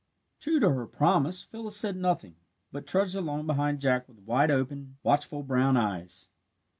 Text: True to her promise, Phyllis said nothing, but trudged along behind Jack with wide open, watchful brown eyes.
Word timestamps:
True 0.39 0.59
to 0.59 0.71
her 0.71 0.87
promise, 0.87 1.43
Phyllis 1.43 1.77
said 1.77 1.95
nothing, 1.95 2.37
but 2.71 2.87
trudged 2.87 3.13
along 3.13 3.45
behind 3.45 3.79
Jack 3.81 4.07
with 4.09 4.17
wide 4.17 4.49
open, 4.49 4.97
watchful 5.03 5.43
brown 5.43 5.77
eyes. 5.77 6.31